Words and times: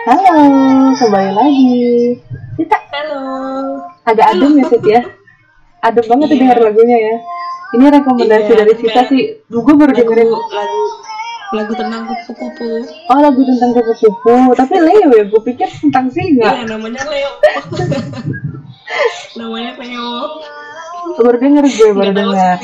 Halo, 0.00 0.38
kembali 0.96 1.30
lagi. 1.34 1.74
Kita 2.58 2.76
Halo. 2.90 3.22
agak 4.06 4.26
adem 4.34 4.58
ya, 4.58 4.64
Sit 4.70 4.82
ya. 4.82 5.00
Adem 5.80 6.04
banget 6.06 6.26
tuh 6.30 6.36
Iya. 6.36 6.42
denger 6.46 6.58
lagunya 6.60 6.98
ya. 6.98 7.16
Ini 7.70 7.84
rekomendasi 8.00 8.50
Iya, 8.50 8.58
dari 8.58 8.74
Sita 8.78 9.02
sih. 9.06 9.22
Duh, 9.46 9.62
gue 9.62 9.74
baru 9.74 9.92
Lagu 9.92 10.00
dengerin. 10.02 10.28
lagu 10.30 10.82
lagu 11.50 11.72
tentang 11.74 12.02
kupu-kupu. 12.06 12.68
Oh, 13.10 13.18
lagu 13.18 13.40
tentang 13.42 13.70
kupu-kupu. 13.74 14.54
Tapi 14.54 14.74
Leo 14.78 15.10
ya, 15.14 15.24
gue 15.26 15.40
pikir 15.42 15.68
tentang 15.68 16.06
singa. 16.10 16.62
Iya, 16.62 16.64
namanya 16.66 17.02
Leo. 17.06 17.30
namanya 19.34 19.72
Leo. 19.76 20.10
Baru 21.16 21.36
denger 21.38 21.64
gue, 21.66 21.90
baru 21.92 22.12
denger. 22.12 22.56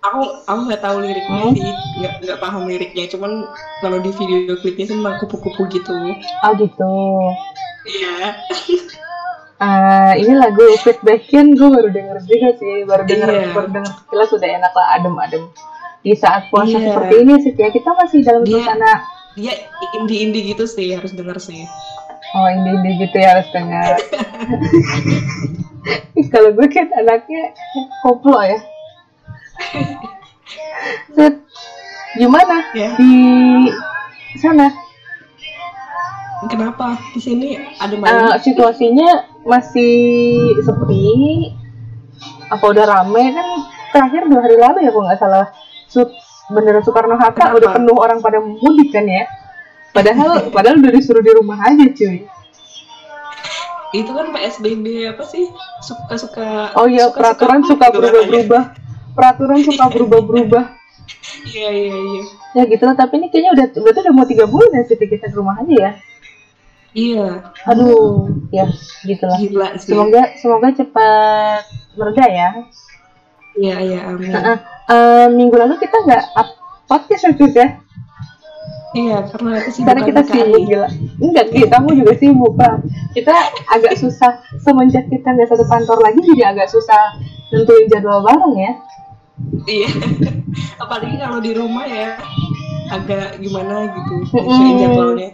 Aku 0.00 0.20
aku 0.48 0.60
nggak 0.64 0.80
tahu 0.80 0.96
liriknya 1.04 1.40
Hmm? 1.44 1.52
sih, 1.52 1.72
nggak 2.00 2.12
nggak 2.24 2.38
paham 2.40 2.64
liriknya. 2.64 3.04
Cuman 3.12 3.44
kalau 3.80 4.00
di 4.00 4.10
video 4.10 4.56
klipnya 4.56 4.88
sih 4.88 4.96
tentang 4.96 5.20
kupu-kupu 5.20 5.68
gitu. 5.68 5.92
Oh 6.40 6.52
gitu. 6.56 6.94
Iya. 7.84 8.16
Ah, 9.60 10.16
ini 10.16 10.32
lagu 10.32 10.64
feedbackin 10.80 11.52
gue 11.52 11.68
baru 11.68 11.92
denger 11.92 12.16
juga 12.24 12.48
sih. 12.56 12.88
Baru 12.88 13.04
denger, 13.04 13.28
Iya. 13.28 13.52
baru 13.52 13.68
denger 13.68 13.92
sekilas 13.92 14.28
sudah 14.32 14.48
enak 14.48 14.72
lah, 14.72 14.86
adem-adem. 14.96 15.44
Di 16.00 16.16
saat 16.16 16.48
puasa 16.48 16.80
Iya. 16.80 16.96
seperti 16.96 17.14
ini 17.20 17.34
sih 17.44 17.52
ya, 17.52 17.68
kita 17.68 17.92
masih 17.92 18.24
dalam 18.24 18.42
Dia- 18.42 18.56
suasana 18.64 18.92
Dia 19.30 19.52
indie-indie 19.94 20.42
gitu 20.48 20.64
sih, 20.64 20.90
harus 20.90 21.12
denger 21.12 21.36
sih. 21.38 21.68
Oh 22.30 22.46
indie 22.46 22.74
indie 22.78 22.94
gitu 23.06 23.16
ya 23.18 23.38
harus 23.38 23.48
dengar. 23.50 23.98
Kalau 26.32 26.50
gue 26.54 26.68
kan 26.70 26.86
anaknya 26.94 27.50
koplo 28.06 28.38
ya. 28.38 28.58
Set, 31.12 31.34
gimana 32.16 32.70
Ya. 32.72 32.94
di 32.94 33.14
sana? 34.38 34.70
Kenapa? 36.48 36.96
Di 37.12 37.20
sini 37.20 37.58
ada 37.76 37.94
main. 37.98 38.40
situasinya 38.40 39.42
masih 39.44 39.92
sepi? 40.64 41.04
Apa 42.48 42.64
udah 42.70 42.84
rame 42.86 43.24
kan? 43.34 43.46
Terakhir 43.90 44.22
dua 44.30 44.40
hari 44.46 44.56
lalu 44.56 44.78
ya 44.86 44.90
kalau 44.94 45.04
nggak 45.10 45.20
salah. 45.20 45.46
Sud 45.90 46.08
Bandara 46.50 46.80
Soekarno 46.82 47.18
Hatta 47.18 47.54
udah 47.54 47.74
penuh 47.74 47.96
orang 47.98 48.22
pada 48.22 48.38
mudik 48.38 48.94
kan 48.94 49.04
ya. 49.04 49.26
Padahal 49.90 50.50
padahal 50.54 50.78
udah 50.78 50.92
disuruh 50.94 51.22
di 51.22 51.32
rumah 51.34 51.58
aja 51.60 51.86
cuy. 51.90 52.26
itu 53.90 54.06
kan 54.14 54.30
PSBB 54.30 54.86
apa 55.10 55.26
sih? 55.26 55.50
Suka-suka 55.82 56.78
Oh 56.78 56.86
iya, 56.86 57.10
suka-suka 57.10 57.18
peraturan 57.18 57.60
suka 57.66 57.86
berubah-berubah. 57.90 58.62
Peraturan 59.18 59.58
suka 59.66 59.84
berubah-berubah. 59.90 60.64
Iya, 61.50 61.70
iya, 61.74 61.96
iya. 61.98 62.22
Ya 62.54 62.62
gitu 62.70 62.86
lah, 62.86 62.94
tapi 62.94 63.18
ini 63.18 63.34
kayaknya 63.34 63.50
udah 63.58 63.66
berarti 63.82 63.98
udah 64.06 64.14
mau 64.14 64.26
tiga 64.30 64.46
bulan 64.46 64.70
ya 64.78 64.82
sih 64.86 64.94
kita 64.94 65.26
di 65.26 65.34
rumah 65.34 65.58
aja 65.58 65.74
ya. 65.74 65.92
Iya, 66.90 67.26
Aduh, 67.70 68.26
ya 68.50 68.66
gitulah. 69.06 69.38
gila 69.38 69.68
sih. 69.78 69.94
Semoga 69.94 70.22
semoga 70.38 70.68
cepat 70.74 71.62
mereda 71.94 72.26
ya. 72.26 72.48
Iya, 73.54 73.76
iya, 73.78 73.98
amin. 74.10 74.30
Nah, 74.30 74.58
eh, 74.90 75.26
minggu 75.30 75.54
lalu 75.54 75.78
kita 75.78 75.98
nggak 76.02 76.24
up 76.34 76.48
podcast 76.90 77.30
itu 77.30 77.46
ya, 77.54 77.78
Iya, 78.90 79.22
karena 79.30 79.62
kesibukan 79.62 79.86
karena 79.86 80.02
kita 80.02 80.22
sibuk 80.26 80.62
gila. 80.66 80.88
Enggak, 81.22 81.46
Ki, 81.54 81.62
kamu 81.70 81.88
juga 81.94 82.12
sibuk 82.18 82.52
Pak. 82.58 82.74
Kita 83.14 83.34
agak 83.70 83.94
susah 84.02 84.42
semenjak 84.58 85.06
kita 85.06 85.30
nggak 85.30 85.46
satu 85.46 85.62
kantor 85.70 85.98
lagi 86.02 86.18
jadi 86.34 86.50
agak 86.50 86.66
susah 86.74 87.14
nentuin 87.54 87.86
jadwal 87.86 88.26
bareng 88.26 88.54
ya. 88.58 88.72
Iya. 89.70 89.90
Apalagi 90.82 91.16
kalau 91.22 91.38
di 91.38 91.52
rumah 91.54 91.86
ya 91.86 92.18
agak 92.90 93.38
gimana 93.38 93.86
gitu 93.94 94.14
Mm-mm. 94.34 94.42
nyesuaiin 94.42 94.76
jadwalnya. 94.82 95.30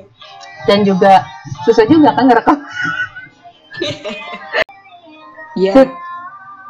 Dan 0.68 0.78
juga 0.84 1.24
susah 1.64 1.84
juga 1.88 2.12
kan 2.12 2.28
ngerekam. 2.28 2.58
Iya. 5.56 5.72
Sit, 5.72 5.88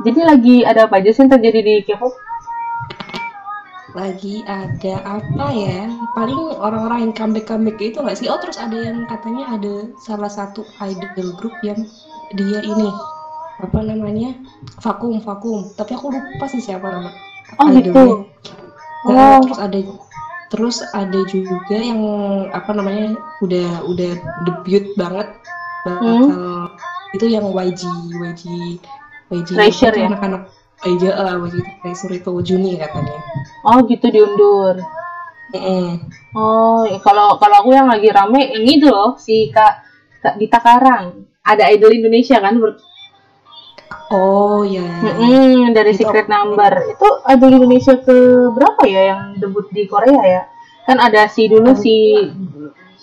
Jadi 0.06 0.20
lagi 0.22 0.56
ada 0.62 0.86
apa 0.86 1.02
aja 1.02 1.10
sih 1.10 1.26
yang 1.26 1.34
terjadi 1.34 1.58
di 1.58 1.74
K-pop? 1.82 2.25
Lagi 3.96 4.44
ada 4.44 4.94
apa 5.08 5.46
ya? 5.56 5.88
Paling 6.12 6.60
orang-orang 6.60 7.08
yang 7.08 7.14
comeback-comeback 7.16 7.80
itu 7.80 7.98
nggak 7.98 8.18
sih? 8.20 8.28
Oh, 8.28 8.36
terus 8.36 8.60
ada 8.60 8.76
yang 8.76 9.08
katanya 9.08 9.56
ada 9.56 9.88
salah 9.96 10.28
satu 10.28 10.68
idol 10.84 11.32
group 11.40 11.56
yang 11.64 11.80
dia 12.36 12.60
ini 12.60 12.92
apa 13.56 13.80
namanya? 13.80 14.36
Vakum, 14.84 15.16
vakum. 15.24 15.72
Tapi 15.72 15.96
aku 15.96 16.12
lupa 16.12 16.44
sih 16.44 16.60
siapa 16.60 16.84
nama 16.84 17.08
Oh 17.56 17.72
idolnya. 17.72 17.80
gitu. 17.80 18.04
Nah, 19.06 19.38
Oh. 19.38 19.40
terus 19.46 19.58
ada 19.62 19.78
terus 20.46 20.76
ada 20.92 21.20
juga 21.26 21.74
yang 21.74 22.00
apa 22.52 22.70
namanya 22.70 23.16
udah 23.40 23.86
udah 23.86 24.12
debut 24.44 24.94
banget 24.94 25.26
bakal 25.82 26.70
itu 27.14 27.26
yang 27.26 27.46
YG 27.50 27.82
YG 28.18 28.42
YG 29.30 29.48
Treasure 29.54 29.94
tuh 29.94 30.02
ya? 30.02 30.08
anak-anak 30.10 30.42
YG 30.86 31.04
uh, 31.10 31.34
YG 31.42 31.56
Treasure 31.82 32.14
itu 32.14 32.32
Juni 32.46 32.78
katanya 32.78 33.18
Oh 33.66 33.82
gitu 33.90 34.06
diundur. 34.14 34.78
Mm-mm. 35.50 36.06
Oh, 36.38 36.86
ya 36.86 36.98
kalau 37.02 37.34
kalau 37.38 37.62
aku 37.62 37.70
yang 37.74 37.90
lagi 37.90 38.10
rame 38.10 38.54
yang 38.54 38.62
itu 38.62 38.86
loh 38.86 39.18
si 39.18 39.50
Kak, 39.50 39.82
Kak 40.22 40.34
Dita 40.38 40.62
Karang. 40.62 41.26
Ada 41.42 41.70
idol 41.74 41.94
Indonesia 41.94 42.38
kan 42.38 42.58
ber- 42.58 42.78
oh 44.10 44.62
ya 44.66 44.82
Mm-mm, 44.82 45.74
dari 45.74 45.94
Itu 45.94 46.06
Secret 46.06 46.26
Number. 46.30 46.94
Itu 46.94 47.08
idol 47.26 47.52
Indonesia 47.62 47.94
ke 47.98 48.50
berapa 48.54 48.82
ya 48.86 49.02
yang 49.14 49.20
debut 49.38 49.66
di 49.70 49.86
Korea 49.90 50.22
ya? 50.22 50.42
Kan 50.86 51.02
ada 51.02 51.26
si 51.26 51.50
dulu 51.50 51.74
si 51.74 52.22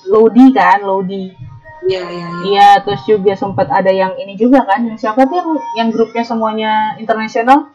Lodi 0.07 0.51
kan, 0.55 0.83
Lodi. 0.83 1.43
Iya 1.83 2.01
iya 2.05 2.27
iya 2.27 2.44
Iya, 2.44 2.69
terus 2.81 3.01
juga 3.03 3.33
sempat 3.33 3.67
ada 3.67 3.89
yang 3.89 4.13
ini 4.16 4.35
juga 4.35 4.63
kan, 4.63 4.83
yang 4.83 4.95
siapa 4.95 5.23
tuh 5.23 5.35
yang, 5.35 5.49
yang 5.75 5.89
grupnya 5.89 6.23
semuanya 6.23 6.71
internasional? 6.97 7.71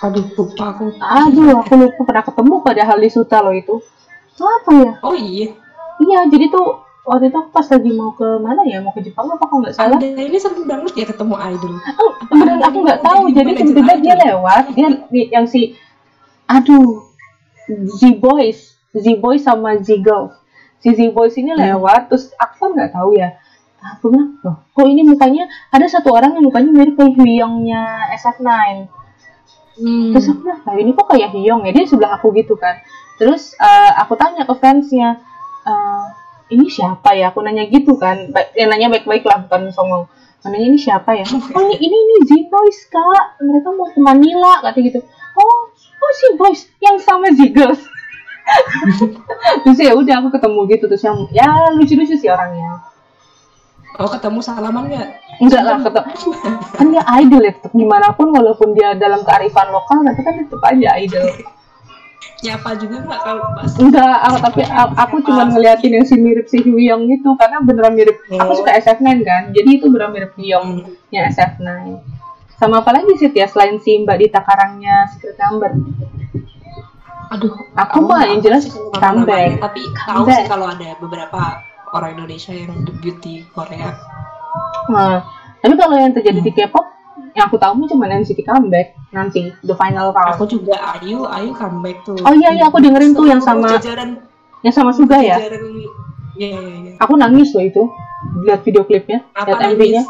aduh 0.00 0.20
lupa 0.28 0.64
aku 0.70 0.84
Aduh, 1.00 1.56
aku 1.58 1.72
lupa 1.74 2.00
pernah 2.04 2.20
ketemu 2.22 2.54
padahal 2.60 2.96
di 2.98 3.08
Suta 3.08 3.40
loh 3.40 3.56
itu. 3.56 3.80
Apa 4.36 4.70
ya? 4.70 4.90
oh 5.00 5.16
iya 5.16 5.48
Iya, 5.96 6.26
jadi 6.28 6.50
tuh 6.50 6.66
waktu 7.06 7.30
itu 7.30 7.36
aku 7.38 7.48
pas 7.48 7.64
lagi 7.64 7.90
mau 7.90 8.12
ke 8.12 8.26
mana 8.36 8.66
ya? 8.66 8.82
Mau 8.82 8.92
ke 8.92 9.00
Jepang 9.00 9.30
apa 9.30 9.46
kalau 9.46 9.64
nggak 9.64 9.72
salah? 9.72 9.96
ada 9.96 10.04
ini 10.20 10.36
sering 10.36 10.66
banget 10.66 10.92
ya 10.92 11.06
ketemu 11.06 11.34
idol 11.38 11.72
Oh, 11.96 12.10
beneran 12.28 12.60
aku 12.60 12.78
nggak 12.82 13.00
tahu. 13.00 13.22
Jadi 13.30 13.50
tiba-tiba 13.56 13.94
dia 13.96 14.14
lewat, 14.20 14.64
dia 14.74 14.88
di- 15.08 15.30
yang 15.32 15.46
si, 15.46 15.78
aduh, 16.44 17.08
Z 17.96 18.20
Boys, 18.20 18.76
Z 18.92 19.06
Boys 19.16 19.40
sama 19.40 19.80
Z 19.80 20.04
Girls. 20.04 20.34
Si 20.78 20.90
Z 20.92 21.00
Boys 21.10 21.34
ini 21.34 21.52
Hmm. 21.52 21.60
lewat, 21.60 22.08
terus 22.08 22.32
aku 22.36 22.72
nggak 22.72 22.92
tahu 22.92 23.14
ya. 23.14 23.36
Aku 23.84 24.08
bilang, 24.08 24.40
loh, 24.40 24.64
kok 24.72 24.88
ini 24.88 25.04
mukanya 25.04 25.44
ada 25.68 25.84
satu 25.84 26.08
orang 26.08 26.32
yang 26.32 26.44
mukanya 26.44 26.72
mirip 26.72 26.96
kayak 26.96 27.14
Hyungnya 27.14 27.82
SF9. 28.10 28.48
hmm. 29.76 30.12
Terus 30.12 30.24
aku 30.30 30.40
bilang, 30.40 30.60
nah 30.64 30.74
ini 30.74 30.90
kok 30.92 31.06
kayak 31.06 31.28
Hyung 31.30 31.62
ya? 31.62 31.72
Dia 31.72 31.84
sebelah 31.84 32.16
aku 32.16 32.32
gitu 32.32 32.56
kan. 32.56 32.80
Terus 33.16 33.52
eh, 33.54 33.90
aku 33.94 34.16
tanya 34.16 34.42
ke 34.42 34.54
fansnya, 34.56 35.20
eh, 35.62 36.04
ini 36.50 36.66
siapa 36.66 37.12
ya? 37.12 37.28
Aku 37.28 37.40
nanya 37.40 37.68
gitu 37.68 37.96
kan. 37.96 38.32
Ba- 38.32 38.52
ya, 38.52 38.64
nanya 38.64 38.88
baik-baik 38.88 39.24
lah, 39.24 39.44
bukan 39.44 39.68
songong. 39.68 40.08
Nanya 40.44 40.60
ini 40.64 40.76
siapa 40.76 41.16
ya? 41.16 41.24
Oh 41.56 41.62
ini 41.62 41.76
ini, 41.78 41.96
ini 41.96 42.16
Z 42.24 42.30
Boys 42.48 42.88
kak. 42.88 43.40
Mereka 43.40 43.68
mau 43.70 43.88
ke 43.88 44.00
Manila 44.00 44.60
kata 44.60 44.80
gitu. 44.80 45.00
Oh 45.34 45.56
oh 45.74 46.12
si 46.14 46.26
Boys 46.36 46.68
yang 46.78 46.96
sama 46.98 47.28
Z 47.32 47.40
Girls. 47.50 47.80
Terus 49.60 49.78
ya 49.78 49.92
udah 49.92 50.14
aku 50.20 50.28
ketemu 50.30 50.60
gitu 50.68 50.84
terus 50.86 51.02
yang 51.02 51.18
ya 51.30 51.46
lucu-lucu 51.72 52.14
sih 52.14 52.28
orangnya. 52.28 52.84
oh 53.94 54.08
ketemu 54.08 54.38
salaman 54.40 54.84
nggak 54.86 55.08
Enggak 55.34 55.62
lah 55.62 55.76
ketemu. 55.80 56.10
kan 56.72 56.86
dia 56.88 57.02
idol 57.16 57.42
ya 57.42 57.52
tetap 57.52 57.72
gimana 57.72 58.08
pun 58.10 58.30
walaupun 58.30 58.70
dia 58.72 58.94
dalam 58.94 59.22
kearifan 59.22 59.68
lokal 59.68 60.02
tapi 60.02 60.20
kan 60.20 60.34
tetap 60.36 60.62
aja 60.62 60.88
idol. 60.96 61.26
nyapa 62.40 62.70
juga 62.76 62.96
nggak 63.00 63.20
kalau 63.20 63.44
pas 63.54 63.70
Enggak, 63.74 64.16
aku, 64.20 64.36
tapi 64.42 64.60
aku 64.94 65.16
cuma 65.22 65.42
ngeliatin 65.46 65.92
yang 65.92 66.04
si 66.04 66.16
mirip 66.16 66.44
si 66.44 66.60
Hyung 66.60 67.04
itu 67.06 67.30
karena 67.34 67.60
beneran 67.60 67.92
mirip. 67.92 68.20
Aku 68.30 68.52
Oh. 68.52 68.56
suka 68.56 68.72
SF9 68.74 69.04
kan, 69.22 69.42
jadi 69.50 69.68
itu 69.70 69.88
beneran 69.88 70.12
mirip 70.12 70.32
Hyung 70.34 70.82
Hmm. 70.82 70.92
nya 71.08 71.24
SF9. 71.26 71.64
Sama 72.54 72.80
apa 72.80 72.90
lagi 72.92 73.12
sih 73.14 73.28
ya 73.28 73.44
selain 73.44 73.76
si 73.78 73.96
Mbak 73.98 74.16
Dita 74.18 74.40
Karangnya 74.40 75.08
Secret 75.08 75.36
Number? 75.38 75.72
Aduh, 77.34 77.52
Aku 77.74 78.06
mah 78.06 78.22
yang 78.30 78.38
jelas 78.38 78.70
comeback. 78.94 79.58
tapi 79.58 79.80
tahu 80.06 80.24
sih 80.30 80.46
kalau 80.46 80.70
ada 80.70 80.94
beberapa 81.02 81.62
orang 81.90 82.14
Indonesia 82.18 82.54
yang 82.54 82.70
debut 82.86 83.16
di 83.18 83.42
Korea. 83.50 83.90
Nah, 84.90 85.26
tapi 85.58 85.74
kalau 85.74 85.98
yang 85.98 86.14
terjadi 86.14 86.40
di 86.42 86.52
K-pop, 86.54 86.86
yang 87.34 87.50
aku 87.50 87.58
tahu 87.58 87.86
cuma 87.90 88.06
NCT 88.06 88.46
comeback 88.46 88.94
nanti 89.10 89.50
the 89.66 89.74
final 89.74 90.14
round. 90.14 90.38
Aku 90.38 90.46
juga 90.46 90.78
Ayu, 90.98 91.26
Ayu 91.26 91.50
comeback 91.54 92.06
tuh. 92.06 92.18
Oh 92.22 92.34
iya 92.34 92.54
iya 92.54 92.70
aku 92.70 92.78
dengerin 92.78 93.14
tuh 93.14 93.26
yang 93.26 93.42
sama 93.42 93.74
jajaran 93.78 94.22
yang 94.62 94.74
sama 94.74 94.94
Suga 94.94 95.18
ya. 95.18 95.38
Iya 95.42 95.58
iya 96.38 96.48
iya. 96.54 96.92
Aku 97.02 97.18
nangis 97.18 97.50
loh 97.54 97.62
itu 97.66 97.82
lihat 98.46 98.62
video 98.62 98.86
klipnya, 98.86 99.26
lihat 99.34 99.60
MV-nya. 99.74 100.02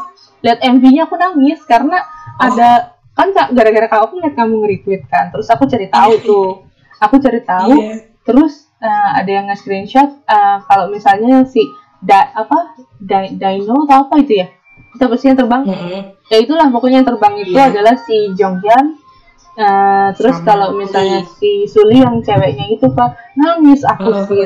lihat 0.45 0.59
MV-nya 0.61 1.09
aku 1.09 1.17
nangis 1.17 1.59
karena 1.65 2.05
ada 2.37 2.95
kan 3.15 3.31
gara-gara 3.31 3.87
kak 3.87 4.01
aku 4.05 4.21
lihat 4.21 4.35
kamu 4.35 4.61
nge-retweet 4.61 5.03
kan 5.07 5.31
terus 5.31 5.47
aku 5.47 5.65
cari 5.65 5.87
tahu 5.87 6.13
tuh 6.21 6.47
aku 6.97 7.15
cari 7.17 7.41
tahu 7.41 7.75
Iya. 7.75 7.95
terus 8.21 8.53
eh, 8.77 9.09
ada 9.15 9.31
yang 9.31 9.45
nge-screenshot 9.47 10.09
eh, 10.21 10.57
kalau 10.63 10.87
misalnya 10.87 11.43
si 11.43 11.61
da, 11.99 12.31
apa 12.31 12.75
Di- 12.95 13.35
Dino 13.35 13.83
atau 13.83 14.05
apa 14.05 14.19
itu 14.19 14.39
ya 14.39 14.47
itu 14.91 15.01
apa 15.01 15.15
sih 15.15 15.27
yang 15.27 15.37
terbang 15.37 15.63
Mm-mm. 15.63 16.01
ya 16.25 16.37
itulah 16.37 16.67
pokoknya 16.69 17.01
yang 17.01 17.07
terbang 17.07 17.33
itu 17.37 17.53
Iya. 17.53 17.69
adalah 17.69 17.95
si 17.97 18.17
Jonghyun 18.33 18.87
Eh, 19.55 20.09
terus 20.19 20.35
Sama 20.35 20.47
kalau 20.51 20.75
misalnya 20.75 21.23
si 21.39 21.63
Suli 21.63 22.03
yang 22.03 22.19
ceweknya 22.19 22.67
itu 22.67 22.91
pak 22.91 23.15
nangis 23.39 23.87
aku 23.87 24.11
Heeh. 24.11 24.27
sih 24.27 24.43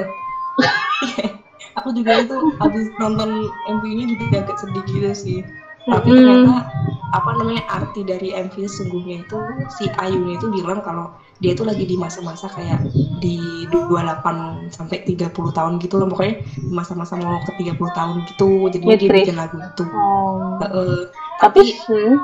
aku 1.78 1.90
juga 1.90 2.20
itu 2.20 2.36
habis 2.60 2.86
nonton 2.98 3.30
MV-nya 3.66 4.06
juga 4.06 4.26
agak 4.38 4.58
sedih 4.60 4.86
gitu 4.86 5.10
sih 5.12 5.40
tapi 5.82 6.14
Mm-mm. 6.14 6.46
ternyata 6.46 6.70
apa 7.10 7.30
namanya 7.42 7.66
arti 7.72 8.06
dari 8.06 8.38
MV 8.38 8.54
sesungguhnya 8.62 9.26
itu 9.26 9.40
si 9.74 9.90
Ayunya 9.98 10.38
itu 10.38 10.46
bilang 10.54 10.86
kalau 10.86 11.10
dia 11.40 11.56
itu 11.56 11.64
lagi 11.64 11.88
di 11.88 11.96
masa-masa 11.96 12.52
kayak 12.52 12.84
di 13.24 13.40
28 13.72 14.76
sampai 14.76 15.08
30 15.08 15.32
tahun 15.32 15.74
gitu 15.80 15.96
loh 15.96 16.08
pokoknya 16.12 16.44
di 16.44 16.72
masa-masa 16.72 17.16
mau 17.16 17.40
ke 17.48 17.64
30 17.64 17.80
tahun 17.80 18.16
gitu 18.28 18.48
jadi 18.68 18.86
dia 19.00 19.10
bikin 19.24 19.38
lagu 19.40 19.56
itu 19.56 19.84
oh. 19.88 20.60
Heeh. 20.60 21.08
tapi 21.40 21.64
tapi 21.64 21.80
hmm, 21.88 22.16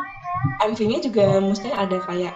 MV-nya 0.71 0.99
juga 0.99 1.25
mesti 1.39 1.71
ada 1.71 1.97
kayak 2.03 2.35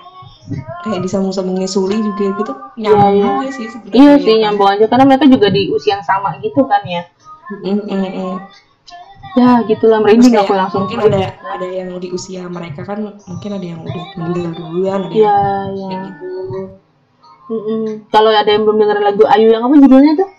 kayak 0.88 1.00
disambung-sambungnya 1.04 1.70
Suli 1.70 2.00
juga 2.00 2.26
gitu 2.40 2.54
Iya, 2.80 2.96
nyambung 2.96 3.16
iya. 3.16 3.24
juga 3.28 3.48
sih 3.52 3.66
sebenarnya 3.68 4.00
iya 4.00 4.14
sih 4.18 4.36
nyambung 4.40 4.70
aja 4.72 4.86
karena 4.88 5.06
mereka 5.06 5.26
juga 5.28 5.48
di 5.52 5.62
usia 5.70 6.00
yang 6.00 6.06
sama 6.08 6.40
gitu 6.40 6.64
kan 6.66 6.82
ya 6.88 7.04
Mm, 7.50 7.82
mm, 7.82 8.10
mm. 8.14 8.36
Ya 9.38 9.62
gitulah 9.66 10.00
merinding 10.02 10.34
aku 10.36 10.54
langsung 10.54 10.90
mungkin 10.90 11.06
ada 11.06 11.38
ada 11.38 11.68
yang 11.68 11.94
di 11.98 12.10
usia 12.10 12.50
mereka 12.50 12.82
kan 12.82 12.98
mungkin 13.26 13.52
ada 13.54 13.66
yang 13.66 13.80
udah 13.82 14.06
meninggal 14.18 14.54
duluan 14.56 15.00
ada 15.06 15.14
Iya, 15.14 15.38
yang 15.38 15.70
iya. 15.76 15.88
kayak 15.88 16.02
gitu 16.08 16.28
Mm-mm. 17.50 18.06
Kalau 18.14 18.30
ada 18.30 18.46
yang 18.46 18.62
belum 18.62 18.78
dengerin 18.78 19.02
lagu 19.02 19.26
Ayu 19.26 19.50
yang 19.50 19.66
apa 19.66 19.74
judulnya 19.74 20.14
tuh? 20.16 20.30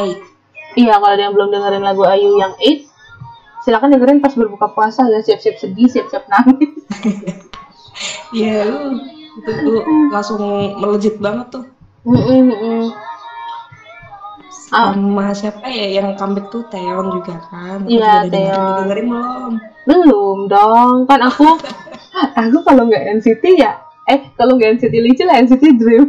eh 0.00 0.16
Iya, 0.74 0.96
kalau 0.96 1.12
ada 1.12 1.22
yang 1.22 1.34
belum 1.36 1.48
dengerin 1.52 1.84
lagu 1.84 2.02
Ayu 2.02 2.40
yang 2.40 2.56
8, 2.56 2.88
silakan 3.62 3.92
dengerin 3.92 4.18
pas 4.18 4.32
berbuka 4.32 4.72
puasa 4.72 5.04
ya, 5.06 5.20
siap-siap 5.20 5.60
sedih, 5.60 5.84
siap-siap 5.86 6.24
nangis. 6.26 6.72
ya 8.34 8.64
lu 8.64 8.96
itu 9.34 9.50
tuh 9.50 9.82
langsung 10.08 10.40
melejit 10.80 11.20
banget 11.20 11.52
tuh 11.52 11.64
Mm-mm, 12.02 12.40
mm-mm. 12.48 12.82
Ah. 14.70 14.92
sama 14.92 15.28
siapa 15.30 15.66
ya 15.66 15.86
yang 15.94 16.14
comeback 16.14 16.48
tuh 16.48 16.64
Taeyeon 16.66 17.06
juga 17.12 17.36
kan 17.46 17.84
Iya, 17.84 18.00
udah 18.00 18.14
dengerin, 18.22 18.32
Taeyeon. 18.32 18.54
udah 18.56 18.74
dengerin 18.78 19.06
belum 19.06 19.52
Belum 19.84 20.38
dong, 20.46 20.94
kan 21.04 21.20
aku 21.20 21.44
aku 22.40 22.58
kalau 22.62 22.82
nggak 22.86 23.04
NCT 23.14 23.44
ya, 23.54 23.76
eh 24.06 24.32
kalau 24.32 24.56
nggak 24.56 24.78
NCT 24.78 24.94
Licin 24.96 25.26
lah 25.26 25.36
NCT 25.38 25.64
Dream. 25.74 26.04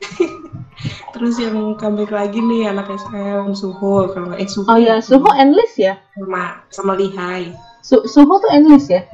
terus 1.12 1.36
yang 1.36 1.56
comeback 1.74 2.08
lagi 2.10 2.38
nih 2.38 2.66
anak 2.66 2.88
SM 2.88 3.52
Suho 3.52 4.08
kalau 4.08 4.32
eh 4.32 4.44
Suho 4.44 4.64
Oh 4.66 4.76
ya, 4.76 4.96
Suho 4.98 5.28
endless 5.34 5.76
ya? 5.76 6.00
sama 6.14 6.64
sama 6.68 6.92
Lihai 6.94 7.52
Su- 7.80 8.04
Suho 8.04 8.34
tuh 8.36 8.48
endless 8.48 8.88
ya? 8.88 9.04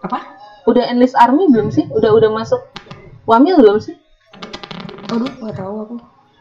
apa 0.00 0.22
Udah 0.62 0.86
endless 0.86 1.12
army 1.12 1.46
belum 1.46 1.68
sih? 1.68 1.88
Udah 1.88 2.10
udah 2.10 2.30
masuk 2.30 2.60
Wamil 3.24 3.56
belum 3.56 3.78
sih? 3.78 3.96
aduh 5.06 5.26
nggak 5.36 5.56
tahu 5.56 5.74
aku 5.80 5.94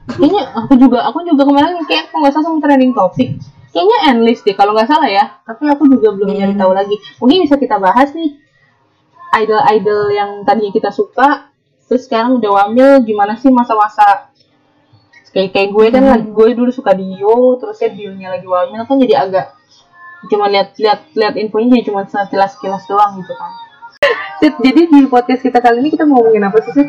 Kayaknya 0.10 0.44
aku 0.58 0.74
juga 0.76 1.00
aku 1.06 1.20
juga 1.22 1.44
kemarin 1.46 1.78
kayak 1.86 2.10
aku 2.10 2.16
nggak 2.18 2.34
salah 2.34 2.46
sama 2.50 2.58
trending 2.60 2.94
topik. 2.94 3.30
Kayaknya 3.70 3.98
endless 4.10 4.42
deh 4.42 4.56
kalau 4.58 4.74
nggak 4.74 4.90
salah 4.90 5.06
ya. 5.06 5.26
Tapi 5.46 5.70
aku 5.70 5.86
juga 5.86 6.10
belum 6.12 6.34
nyari 6.34 6.54
Hmm. 6.58 6.62
tahu 6.66 6.72
lagi. 6.74 6.96
Mungkin 7.22 7.46
bisa 7.46 7.56
kita 7.56 7.78
bahas 7.78 8.10
nih 8.12 8.34
idol-idol 9.30 10.10
yang 10.10 10.32
tadinya 10.42 10.74
kita 10.74 10.90
suka 10.90 11.54
terus 11.86 12.06
sekarang 12.06 12.38
udah 12.38 12.50
wamil 12.50 13.02
gimana 13.02 13.34
sih 13.34 13.50
masa-masa 13.50 14.30
kayak 15.30 15.54
kayak 15.54 15.70
gue 15.70 15.86
kan 15.90 16.02
Hmm. 16.02 16.14
lagi 16.18 16.30
gue 16.30 16.48
dulu 16.58 16.70
suka 16.70 16.98
Dio 16.98 17.58
terus 17.62 17.78
ya 17.78 17.90
Dio-nya 17.90 18.34
lagi 18.34 18.46
wamil 18.46 18.82
kan 18.86 18.98
jadi 18.98 19.26
agak 19.26 19.54
cuma 20.28 20.50
lihat 20.50 20.74
lihat 20.76 21.06
lihat 21.14 21.34
infonya 21.38 21.78
jadi 21.78 21.86
cuma 21.86 22.02
sekilas 22.04 22.58
sekilas 22.58 22.84
doang 22.86 23.22
gitu 23.22 23.34
kan. 23.34 23.52
Jadi 24.40 24.82
di 24.88 25.00
podcast 25.06 25.44
kita 25.44 25.60
kali 25.60 25.84
ini 25.84 25.90
kita 25.92 26.08
mau 26.08 26.20
ngomongin 26.20 26.48
apa 26.48 26.58
sih 26.64 26.74
Sid? 26.74 26.88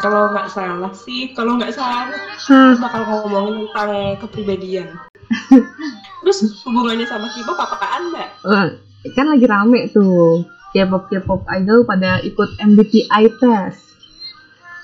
Kalau 0.00 0.32
nggak 0.32 0.48
salah 0.48 0.90
sih 0.90 1.30
kalau 1.30 1.54
nggak 1.54 1.70
salah 1.70 2.08
Hmm. 2.40 2.74
bakal 2.80 3.04
ngomongin 3.04 3.68
tentang 3.68 3.92
kepribadian 4.18 4.88
terus 6.20 6.38
hubungannya 6.64 7.04
sama 7.04 7.28
K-pop 7.28 7.54
apaan 7.54 8.10
mbak 8.10 8.28
Eh, 8.42 8.68
kan 9.10 9.28
lagi 9.28 9.44
rame 9.44 9.86
tuh 9.88 10.42
K-pop 10.70 11.06
K-pop 11.06 11.44
idol 11.50 11.84
pada 11.84 12.18
ikut 12.20 12.56
MBTI 12.58 13.08
test. 13.36 13.92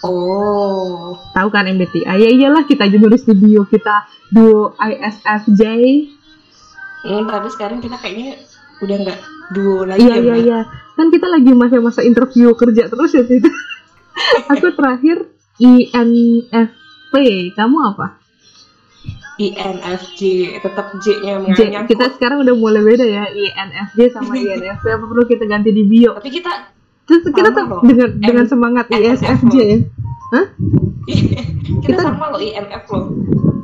oh 0.01 1.17
Tahu 1.31 1.49
kan 1.49 1.67
MBTI? 1.67 2.05
Ya 2.05 2.29
iyalah 2.29 2.65
kita 2.65 2.85
aja 2.85 2.97
nulis 2.97 3.23
di 3.23 3.35
bio 3.35 3.65
kita 3.65 4.03
duo 4.29 4.75
ISFJ. 4.77 5.63
Hmm, 7.03 7.25
tapi 7.25 7.49
sekarang 7.49 7.79
kita 7.79 7.97
kayaknya 7.97 8.41
udah 8.79 8.97
nggak 8.99 9.19
duo 9.53 9.85
lagi 9.85 10.01
Iya 10.01 10.15
ya 10.15 10.21
iya 10.21 10.35
iya. 10.37 10.59
Kan 10.93 11.09
kita 11.09 11.27
lagi 11.27 11.53
masa-masa 11.53 12.01
interview 12.01 12.53
kerja 12.53 12.87
terus 12.87 13.13
ya 13.13 13.23
itu. 13.23 13.47
Aku 14.49 14.73
terakhir 14.73 15.17
INFP. 15.57 17.15
Kamu 17.53 17.79
apa? 17.87 18.21
INFJ 19.37 20.21
tetap 20.59 20.97
J-nya 20.97 21.53
J. 21.53 21.85
Kita 21.85 22.09
sekarang 22.11 22.41
udah 22.41 22.57
mulai 22.57 22.81
beda 22.81 23.05
ya 23.05 23.29
INFJ 23.29 24.09
sama 24.11 24.33
INFP. 24.41 24.85
Apa 24.87 25.05
perlu 25.05 25.25
kita 25.25 25.45
ganti 25.45 25.71
di 25.71 25.85
bio? 25.85 26.17
tapi 26.17 26.33
kita 26.33 26.73
Terus 27.07 27.23
kita 27.29 27.55
tuh 27.55 27.87
dengan 27.87 28.09
dengan 28.19 28.45
M- 28.45 28.51
semangat 28.51 28.89
NFP 28.89 28.99
ISFJ 29.15 29.55
ya. 29.55 29.79
Hah? 30.27 30.47
kita, 31.07 31.41
Kita- 31.87 32.03
sama 32.03 32.33
loh 32.33 32.41
INF 32.41 32.85
loh 32.89 33.05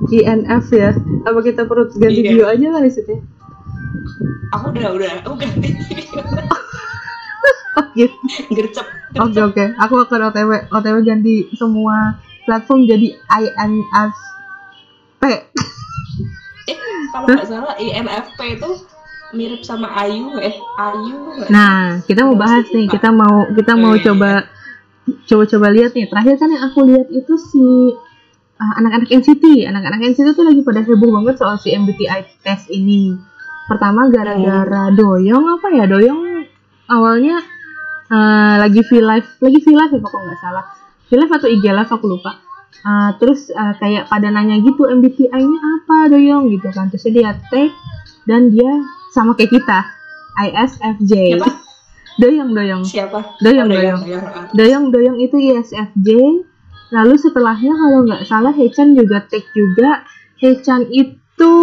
INF 0.09 0.67
ya. 0.71 0.93
Apa 1.25 1.39
kita 1.41 1.65
perlu 1.65 1.89
ganti 1.91 2.21
Iya. 2.21 2.31
bio 2.31 2.45
aja 2.47 2.67
kali 2.71 2.89
sih? 2.89 3.03
Aku 4.53 4.69
udah 4.71 4.89
udah 4.93 5.11
aku 5.25 5.35
ganti 5.35 5.69
Oh 7.73 7.87
gitu. 7.97 8.13
gercep 8.53 8.85
Oke 9.17 9.41
oke, 9.41 9.65
aku 9.77 9.95
akan 10.09 10.33
OTW 10.33 10.51
OTW 10.73 10.97
ganti 11.05 11.49
semua 11.57 12.21
platform 12.45 12.89
jadi 12.89 13.17
INFP. 13.17 15.23
eh 16.63 16.79
kalau 17.13 17.27
nggak 17.29 17.49
salah 17.49 17.75
INFP 17.77 18.39
itu 18.61 18.71
mirip 19.33 19.65
sama 19.65 19.89
Ayu 20.05 20.37
eh 20.41 20.57
Ayu? 20.81 21.49
Nah, 21.49 22.01
kita 22.05 22.29
mau 22.29 22.37
bahas 22.37 22.69
nih, 22.73 22.89
kita 22.89 23.09
mau 23.13 23.49
kita 23.53 23.73
mau 23.77 23.93
Oh, 23.93 23.97
iya, 23.97 24.05
coba 24.05 24.31
coba-coba 25.29 25.67
lihat 25.73 25.93
nih. 25.97 26.09
Terakhir 26.09 26.35
kan 26.41 26.49
yang 26.53 26.65
aku 26.69 26.81
lihat 26.89 27.09
itu 27.11 27.35
si 27.37 27.65
uh, 28.57 28.73
anak-anak 28.79 29.09
NCT, 29.11 29.67
anak-anak 29.69 30.01
NCT 30.13 30.37
tuh 30.37 30.47
lagi 30.47 30.63
pada 30.63 30.81
heboh 30.85 31.11
banget 31.21 31.35
soal 31.41 31.57
si 31.59 31.73
MBTI 31.73 32.45
test 32.45 32.69
ini. 32.71 33.17
Pertama 33.67 34.11
gara-gara 34.13 34.93
Doyong 34.93 35.59
apa 35.59 35.69
ya? 35.73 35.85
Doyong 35.89 36.45
awalnya 36.91 37.41
uh, 38.13 38.55
lagi 38.61 38.85
V 38.85 39.01
live, 39.01 39.29
lagi 39.41 39.59
V 39.59 39.67
live 39.73 39.93
ya 39.97 40.01
kalau 40.05 40.25
nggak 40.29 40.41
salah. 40.41 40.65
V 41.09 41.17
live 41.17 41.33
atau 41.33 41.49
IG 41.49 41.65
live 41.65 41.89
aku 41.89 42.07
lupa. 42.07 42.37
Uh, 42.83 43.15
terus 43.17 43.47
uh, 43.49 43.73
kayak 43.79 44.11
pada 44.11 44.29
nanya 44.29 44.59
gitu 44.59 44.85
MBTI-nya 44.85 45.61
apa 45.81 46.13
Doyong 46.13 46.51
gitu 46.51 46.69
kan. 46.69 46.91
Terus 46.91 47.09
dia 47.09 47.33
tag 47.49 47.71
dan 48.29 48.53
dia 48.53 48.71
sama 49.13 49.33
kayak 49.33 49.51
kita 49.51 49.79
ISFJ. 50.39 51.13
Siapa? 51.37 51.49
Doyong 52.13 52.53
Doyong. 52.53 52.85
siapa 52.85 53.19
Doyong, 53.41 53.69
Oh, 53.69 53.73
doyong. 53.73 54.01
doyong. 54.05 54.25
Doyong 54.53 54.85
Doyong 54.93 55.19
itu 55.19 55.37
ISFJ. 55.39 56.09
Lalu 56.93 57.15
setelahnya 57.17 57.73
kalau 57.73 58.05
nggak 58.05 58.23
salah 58.29 58.53
Hechan 58.53 58.93
juga 58.93 59.25
tag 59.25 59.45
juga. 59.57 60.05
Hechan 60.37 60.91
itu 60.91 61.55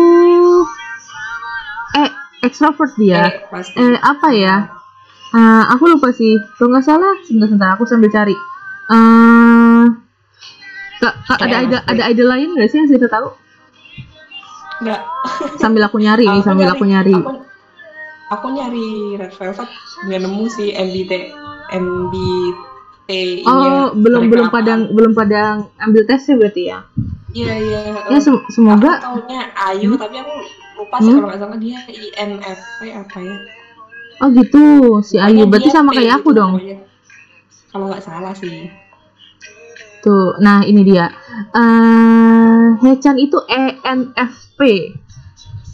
eh 1.96 2.10
extrovert 2.42 2.96
dia. 2.96 3.28
eh, 3.28 3.34
Eh 3.76 3.96
apa 4.00 4.30
ya? 4.32 4.56
Eh, 5.30 5.64
aku 5.70 5.84
lupa 5.88 6.10
sih. 6.10 6.34
Kalau 6.58 6.74
nggak 6.74 6.84
salah, 6.84 7.14
sebentar-sebentar 7.22 7.78
aku 7.78 7.86
sambil 7.86 8.10
cari. 8.10 8.34
Eh 8.90 9.86
Kak, 11.00 11.16
kak, 11.24 11.40
ada 11.40 11.56
ada 11.64 11.78
ada 11.88 12.04
ide 12.12 12.24
lain 12.24 12.52
nggak 12.52 12.68
sih 12.68 12.78
yang 12.78 12.90
kita 12.90 13.08
tahu? 13.08 13.32
nggak 14.80 15.00
Sambil 15.56 15.84
aku 15.86 15.96
nyari 15.96 16.24
nih, 16.26 16.42
sambil 16.42 16.68
aku 16.68 16.84
nyari. 16.84 17.12
aku, 17.14 17.32
aku 18.30 18.48
nyari 18.50 18.88
Red 19.16 19.32
Velvet 19.32 19.70
nggak 20.04 20.20
nemu 20.20 20.44
sih 20.50 20.72
MBT 20.72 21.12
MBT 21.70 23.10
Oh, 23.44 23.92
belum 23.94 24.28
belum 24.28 24.48
pada 24.50 24.76
belum 24.88 25.12
pada 25.14 25.40
ambil 25.80 26.04
tesnya 26.04 26.36
berarti 26.36 26.64
ya? 26.68 26.80
iya 27.30 27.54
iya 27.56 27.80
Ya 28.08 28.20
sem- 28.20 28.36
aku 28.36 28.52
semoga 28.52 29.00
taunya 29.00 29.40
Ayu 29.56 29.96
tapi 29.96 30.16
aku 30.18 30.34
lupa 30.76 30.98
sih 30.98 31.06
Hmm? 31.06 31.16
kalau 31.16 31.28
nggak 31.28 31.40
salah 31.40 31.60
dia 31.60 31.80
INFP 31.88 32.80
apa 32.90 33.18
ya 33.20 33.38
Oh 34.20 34.28
gitu, 34.30 35.00
si 35.00 35.16
Ayu. 35.16 35.40
Pokoknya 35.40 35.44
Berarti 35.48 35.70
sama 35.70 35.90
P 35.90 35.96
kayak 35.96 36.14
aku 36.18 36.30
dong. 36.32 36.52
kalau 37.70 37.86
nggak 37.88 38.02
salah 38.02 38.34
sih 38.34 38.66
Tuh, 40.00 40.32
nah 40.40 40.62
ini 40.62 40.82
dia. 40.82 41.10
Eh 41.52 42.64
Hechan 42.80 43.16
itu 43.16 43.36
ENFP. 43.44 44.60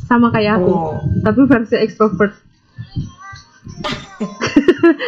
sama 0.06 0.30
kayak 0.30 0.60
aku 0.60 0.70
Oh. 0.70 0.94
tapi 1.20 1.40
versi 1.46 1.76
extrovert 1.76 2.30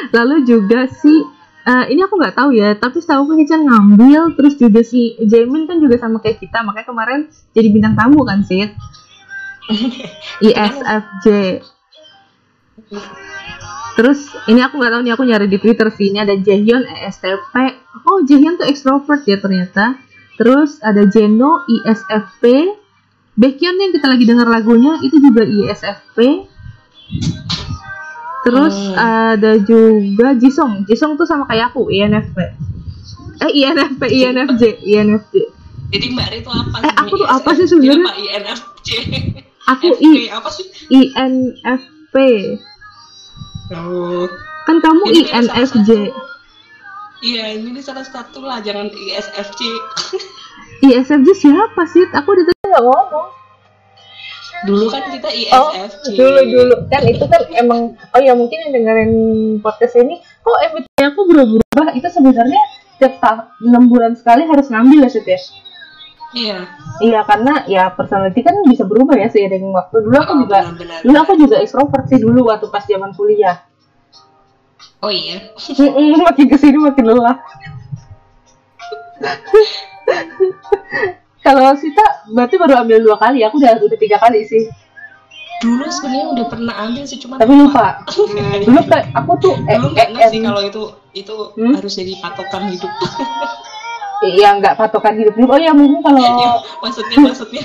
lalu 0.09 0.35
juga 0.41 0.89
si 0.89 1.21
eh, 1.63 1.83
ini 1.87 1.99
aku 2.01 2.15
nggak 2.15 2.33
tahu 2.33 2.49
ya 2.49 2.73
tapi 2.73 2.97
setahu 2.97 3.23
aku 3.23 3.31
Hechan 3.37 3.61
ngambil 3.61 4.33
terus 4.33 4.55
juga 4.55 4.81
si 4.81 5.13
Jamin 5.19 5.63
kan 5.63 5.77
juga 5.77 5.95
sama 5.97 6.17
kayak 6.17 6.39
kita 6.39 6.63
makanya 6.63 6.85
kemarin 6.87 7.19
jadi 7.53 7.67
bintang 7.69 7.93
tamu 7.93 8.23
kan 8.23 8.41
sih 8.41 8.65
ISFJ 10.41 11.25
terus 13.93 14.19
ini 14.45 14.61
aku 14.61 14.77
nggak 14.77 14.91
tahu 14.93 15.01
nih 15.01 15.13
aku 15.13 15.23
nyari 15.25 15.47
di 15.47 15.57
Twitter 15.57 15.89
sih. 15.89 16.13
Ini 16.13 16.23
ada 16.23 16.35
Jaehyun 16.35 16.85
ESTP 16.85 17.53
oh 18.03 18.21
Jaehyun 18.21 18.55
tuh 18.55 18.67
extrovert 18.67 19.25
ya 19.25 19.37
ternyata. 19.37 19.97
Terus 20.37 20.77
ada 20.79 21.01
Jeno 21.03 21.65
ISFP 21.65 22.43
Baekhyun 23.33 23.77
yang 23.77 23.91
kita 23.91 24.05
lagi 24.05 24.25
dengar 24.25 24.45
lagunya 24.45 25.01
itu 25.01 25.17
juga 25.17 25.41
ISFP 25.41 26.45
terus 28.41 28.75
Hmm. 28.87 29.33
ada 29.35 29.57
juga 29.59 30.31
Jisung. 30.33 30.85
Jisung 30.85 31.17
tuh 31.17 31.25
sama 31.25 31.43
kayak 31.45 31.73
aku 31.73 31.89
INFP 31.89 32.37
eh 33.37 33.51
INFP 33.51 34.01
INFJ 34.07 34.63
INFJ 34.81 35.33
Jadi 35.87 36.05
Mbak 36.11 36.27
Ri 36.27 36.37
itu 36.41 36.49
apa 36.49 36.77
Eh, 36.81 36.93
aku 36.95 37.13
tuh 37.15 37.27
apa 37.27 37.49
sih 37.53 37.65
sebenarnya? 37.65 38.11
INFJ? 38.13 38.89
aku 39.65 39.87
I 40.05 40.27
apa 40.29 40.49
sih? 40.49 40.65
INFP 40.87 41.96
Oh. 43.67 44.25
kan 44.63 44.79
kamu 44.79 45.03
Jadi 45.11 45.19
ini 45.19 45.31
INFJ 45.31 45.89
Iya, 47.17 47.57
ini 47.57 47.81
salah 47.81 48.05
satu 48.05 48.45
lah, 48.45 48.61
jangan 48.61 48.93
ISFJ. 48.93 49.61
ISFJ 50.85 51.27
siapa 51.33 51.81
sih? 51.89 52.05
Aku 52.13 52.29
ditanya 52.37 52.77
nggak 52.77 52.83
ngomong. 52.85 53.27
Dulu 54.69 54.85
kan 54.85 55.01
kita 55.09 55.29
Oh, 55.57 55.73
ISFJ. 55.73 56.13
dulu 56.13 56.41
dulu. 56.45 56.75
Kan 56.93 57.09
itu 57.09 57.25
kan 57.25 57.41
emang 57.57 57.97
oh 58.13 58.21
ya 58.21 58.37
mungkin 58.37 58.69
yang 58.69 58.71
dengerin 58.77 59.11
podcast 59.65 59.97
ini 59.97 60.21
kok 60.21 60.57
MBTI 60.73 61.03
aku 61.09 61.21
berubah 61.25 61.87
itu 61.97 62.05
sebenarnya 62.05 62.61
tiap 63.01 63.17
enam 63.65 63.89
bulan 63.89 64.13
sekali 64.13 64.45
harus 64.45 64.69
ngambil 64.69 65.05
ya 65.05 65.09
Sud 65.09 65.25
ya 65.25 65.37
Iya. 66.29 66.67
iya 66.99 67.19
karena 67.23 67.63
ya 67.65 67.87
personality 67.89 68.41
kan 68.41 68.59
bisa 68.63 68.83
berubah 68.83 69.15
ya 69.15 69.27
seiring 69.27 69.63
waktu 69.69 69.95
dulu 70.01 70.15
aku 70.17 70.33
Oh, 70.33 70.39
juga 70.43 70.57
benar-benar. 70.65 70.99
dulu 71.01 71.17
aku 71.17 71.33
juga 71.37 71.55
extrovert 71.57 72.05
sih 72.05 72.17
dulu 72.17 72.39
waktu 72.45 72.67
pas 72.67 72.83
zaman 72.83 73.11
kuliah 73.11 73.63
Oh 74.97 75.07
iya. 75.07 75.53
Makin 76.17 76.45
ke 76.47 76.57
sini 76.57 76.73
makin 76.75 77.05
lelah 77.05 77.37
kalau 81.39 81.71
Sita 81.73 82.03
berarti 82.27 82.55
baru 82.55 82.81
ambil 82.81 82.97
dua 82.99 83.15
kali 83.15 83.41
aku 83.41 83.57
udah 83.57 83.77
udah 83.77 83.97
tiga 83.97 84.17
kali 84.17 84.43
sih 84.43 84.67
Dulu 85.57 85.85
sebenarnya 85.87 86.27
udah 86.29 86.45
pernah 86.45 86.75
ambil 86.81 87.01
sih, 87.03 87.17
cuma 87.17 87.33
tapi 87.35 87.49
lupa 87.51 88.05
dulu 88.67 88.77
kayak 88.85 89.09
aku 89.11 89.31
tuh 89.39 89.53
eh, 89.65 89.73
Dulu 89.75 89.89
eh, 89.91 90.05
ngerti 90.11 90.37
em, 90.37 90.43
kalau 90.43 90.61
itu 90.61 90.81
itu 91.15 91.35
Hmm? 91.55 91.73
harus 91.73 91.93
jadi 91.93 92.13
patokan 92.19 92.69
hidup. 92.69 92.91
Iya 94.19 94.49
nggak 94.57 94.75
patokan 94.75 95.13
hidup 95.15 95.33
hidup. 95.37 95.49
Oh 95.51 95.59
ya 95.59 95.71
mungkin 95.71 96.01
kalau 96.01 96.17
Ya, 96.17 96.57
maksudnya 96.81 97.17
maksudnya 97.21 97.63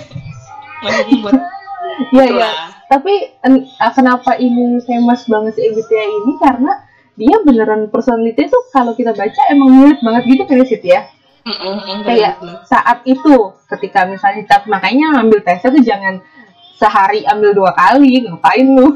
maksudnya 0.84 1.16
buat 1.22 1.34
ya 2.12 2.24
itulah. 2.28 2.52
ya. 2.52 2.64
Tapi 2.86 3.12
en- 3.40 3.64
ah, 3.76 3.88
kenapa 3.88 4.36
ini 4.36 4.76
famous 4.84 5.24
banget 5.24 5.56
si 5.56 5.64
MBTI 5.64 6.08
ini 6.12 6.32
karena 6.36 6.72
dia 7.12 7.36
beneran 7.40 7.88
personality 7.88 8.48
tuh 8.48 8.68
kalau 8.68 8.92
kita 8.92 9.12
baca 9.12 9.40
emang 9.48 9.68
mirip 9.72 9.98
banget 10.00 10.22
gitu 10.28 10.42
kan 10.44 10.60
sih 10.62 10.80
ya. 10.82 11.08
Mm, 11.42 11.50
mm, 11.50 11.76
mm, 11.80 12.00
Kayak 12.06 12.32
saat 12.64 13.02
itu 13.02 13.34
ketika 13.66 14.06
misalnya 14.06 14.44
kita 14.44 14.56
makanya 14.68 15.18
ngambil 15.18 15.40
tesnya 15.42 15.74
tuh 15.74 15.82
jangan 15.82 16.14
sehari 16.78 17.26
ambil 17.26 17.50
dua 17.50 17.72
kali 17.72 18.28
ngapain 18.28 18.68
lu 18.68 18.94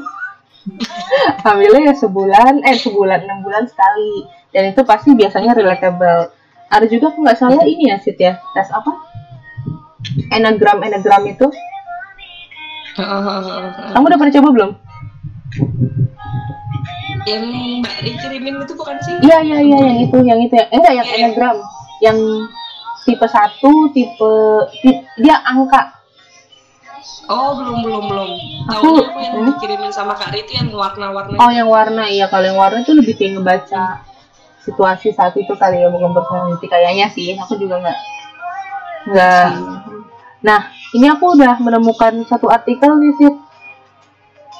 ambilnya 1.48 1.90
ya 1.90 1.94
sebulan 1.94 2.62
eh 2.62 2.76
sebulan 2.76 3.26
enam 3.26 3.38
bulan 3.42 3.64
sekali 3.66 4.26
dan 4.50 4.70
itu 4.70 4.82
pasti 4.82 5.14
biasanya 5.14 5.54
relatable 5.54 6.30
ada 6.68 6.84
juga 6.84 7.08
aku 7.08 7.18
nggak 7.20 7.36
salah 7.36 7.62
ini 7.62 7.88
ya 7.88 7.96
Sit 7.96 8.16
ya 8.16 8.38
tes 8.50 8.68
apa 8.68 8.90
enagram 10.30 10.78
enagram 10.80 11.22
itu 11.26 11.46
kamu 12.96 14.04
udah 14.04 14.18
pernah 14.18 14.34
coba 14.34 14.50
belum 14.50 14.70
Yang 17.24 17.42
Mbak 17.82 17.96
Ri 17.98 18.12
kirimin 18.16 18.54
itu 18.60 18.74
bukan 18.74 18.96
sih? 19.00 19.18
iya 19.20 19.42
iya 19.42 19.58
iya 19.60 19.78
yang 19.80 19.98
itu 20.00 20.16
yang 20.22 20.38
itu 20.38 20.54
ya 20.54 20.66
enggak 20.68 20.92
yang 20.94 21.06
Iya. 21.06 21.16
enagram 21.20 21.56
yang 21.98 22.18
tipe 23.02 23.26
satu 23.26 23.72
tipe 23.90 24.32
ti- 24.76 25.02
dia 25.16 25.42
angka 25.42 25.94
Oh 27.26 27.58
belum 27.58 27.82
belum 27.82 28.04
belum. 28.06 28.30
Aku- 28.68 28.86
Tahu 28.86 29.02
aku 29.04 29.18
yang 29.18 29.34
hmm? 29.36 29.46
dikirimin 29.48 29.90
sama 29.90 30.14
Kak 30.14 30.30
Ri 30.30 30.42
itu 30.42 30.54
yang 30.54 30.70
warna-warna. 30.70 31.34
oh 31.34 31.50
yang 31.50 31.66
warna 31.66 32.06
iya 32.06 32.26
kalau 32.26 32.46
yang 32.46 32.54
warna 32.54 32.78
itu 32.80 32.94
lebih 32.94 33.14
kayak 33.14 33.32
ngebaca 33.36 33.84
situasi 34.66 35.14
saat 35.14 35.38
itu 35.38 35.54
kali 35.54 35.78
ya 35.78 35.88
bukan 35.88 36.10
personality 36.10 36.66
kayaknya 36.66 37.06
sih 37.14 37.38
aku 37.38 37.54
juga 37.54 37.78
nggak 37.78 37.98
nggak 39.14 39.48
nah 40.42 40.60
ini 40.92 41.06
aku 41.06 41.38
udah 41.38 41.62
menemukan 41.62 42.26
satu 42.26 42.50
artikel 42.50 42.98
nih 42.98 43.14
sih 43.16 43.32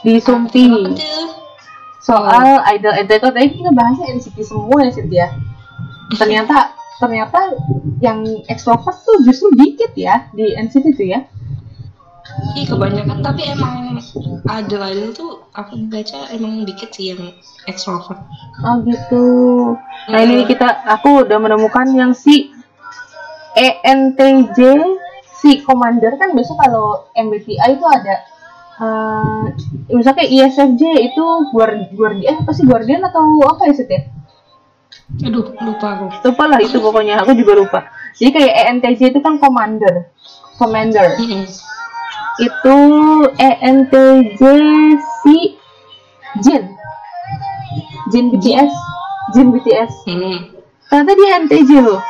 di 0.07 0.23
Sumpi. 0.23 0.71
Soal 1.99 2.63
idol 2.77 2.95
idol 3.03 3.19
tadi 3.35 3.59
kita 3.59 3.75
bahasnya 3.75 4.15
NCT 4.15 4.37
semua 4.47 4.79
ya 4.87 4.91
Sid 4.95 5.11
ya. 5.11 5.29
Ternyata 6.15 6.71
ternyata 7.03 7.53
yang 7.99 8.23
ekstrovert 8.47 9.03
tuh 9.03 9.21
justru 9.27 9.51
dikit 9.59 9.93
ya 9.99 10.31
di 10.33 10.55
NCT 10.55 10.87
tuh 10.95 11.07
ya 11.11 11.21
Ih 12.57 12.67
kebanyakan. 12.69 13.25
Tapi 13.25 13.43
emang 13.53 13.97
idol-idol 14.45 15.11
tuh 15.17 15.31
aku 15.57 15.77
baca 15.89 16.29
emang 16.33 16.65
dikit 16.69 16.93
sih 16.93 17.13
yang 17.13 17.33
extrovert. 17.65 18.21
oh 18.65 18.77
gitu. 18.85 19.27
Nah 20.13 20.21
ini 20.23 20.45
kita 20.45 20.85
aku 20.87 21.27
udah 21.27 21.39
menemukan 21.41 21.89
yang 21.97 22.13
si 22.13 22.53
ENTJ 23.57 24.59
si 25.41 25.65
commander. 25.65 26.17
Kan 26.21 26.37
biasa 26.37 26.53
kalau 26.61 27.09
MBTI 27.17 27.77
itu 27.77 27.87
ada 27.89 28.17
eh 28.77 29.57
misalnya 29.89 30.29
ISFJ 30.29 30.83
itu 31.01 31.25
guard 31.49 31.97
guardian 31.97 32.45
apa 32.45 32.53
sih 32.53 32.69
guardian 32.69 33.01
atau 33.01 33.41
apa 33.49 33.73
ya 33.73 33.73
Sid 33.73 33.89
ya? 33.89 34.03
Aduh 35.25 35.57
lupa 35.65 35.87
aku. 35.97 36.07
lupa 36.29 36.45
lah 36.45 36.61
itu 36.61 36.77
pokoknya 36.77 37.25
aku 37.25 37.33
juga 37.33 37.53
lupa. 37.57 37.81
Jadi 38.21 38.31
kayak 38.37 38.55
ENTJ 38.69 39.17
itu 39.17 39.21
kan 39.25 39.41
commander 39.41 40.13
commander. 40.59 41.17
Mm-mm. 41.21 41.45
Itu 42.37 42.79
ENTJ 43.41 44.43
si 45.25 45.37
Jin. 46.45 46.65
Jin 48.13 48.25
BTS 48.31 48.73
Jin 49.35 49.51
BTS 49.51 49.93
Hmm. 50.07 50.39
ternyata 50.87 51.13
dia 51.17 51.29
ENTJ 51.41 51.71
loh. 51.83 52.01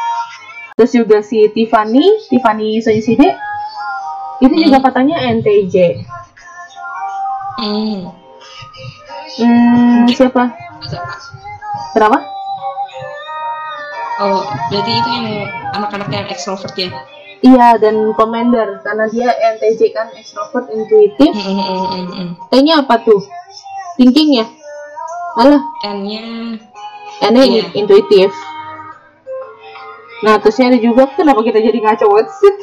Terus 0.76 0.92
juga 0.92 1.18
si 1.24 1.48
Tiffany 1.54 2.04
Tiffany 2.28 2.84
Soniside 2.84 3.38
itu 4.44 4.54
juga 4.60 4.84
katanya 4.84 5.24
ENTJ 5.30 6.04
Hmm. 7.56 8.12
hmm 9.40 10.04
siapa? 10.12 10.52
Kenapa? 11.96 12.18
Oh 14.20 14.44
berarti 14.68 14.92
itu 14.92 15.08
yang 15.08 15.28
anak-anak 15.72 16.08
yang 16.12 16.26
extrovert 16.28 16.76
ya? 16.76 16.92
Iya 17.42 17.76
dan 17.76 18.12
commander. 18.14 18.80
Karena 18.80 19.04
dia 19.10 19.28
ENTJ 19.32 19.80
kan 19.92 20.08
extrovert 20.16 20.70
intuitif. 20.72 21.32
Mm, 21.32 21.42
mm, 21.42 21.56
mm, 21.60 21.86
mm, 21.90 22.06
mm. 22.06 22.28
T-nya 22.52 22.74
apa 22.84 23.00
tuh? 23.02 23.20
Thinking 23.96 24.40
ya? 24.40 24.46
Alah. 25.36 25.62
N-nya. 25.84 26.22
N-nya 27.28 27.44
in- 27.44 27.72
intuitif. 27.84 28.32
Nah, 30.24 30.40
terusnya 30.40 30.72
ada 30.72 30.78
juga 30.80 31.12
kenapa 31.12 31.44
kita 31.44 31.60
jadi 31.60 31.76
ngaco? 31.76 32.08
Sih? 32.24 32.54